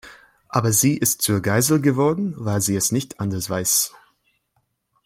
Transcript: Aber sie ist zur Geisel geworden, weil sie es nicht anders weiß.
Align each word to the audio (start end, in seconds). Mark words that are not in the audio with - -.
Aber 0.49 0.73
sie 0.73 0.97
ist 0.97 1.21
zur 1.21 1.41
Geisel 1.43 1.79
geworden, 1.79 2.33
weil 2.35 2.59
sie 2.59 2.75
es 2.75 2.91
nicht 2.91 3.19
anders 3.19 3.47
weiß. 3.51 3.93